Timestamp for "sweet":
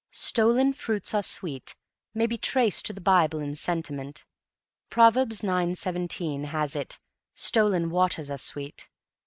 1.21-1.75, 8.39-8.89